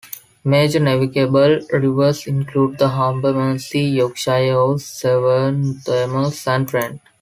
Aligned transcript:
Major 0.43 0.79
navigable 0.79 1.59
rivers 1.71 2.25
include 2.25 2.79
the 2.79 2.89
Humber, 2.89 3.33
Mersey, 3.33 3.81
Yorkshire 3.83 4.51
Ouse, 4.57 4.83
Severn, 4.83 5.79
Thames 5.85 6.47
and 6.47 6.67
Trent. 6.67 7.01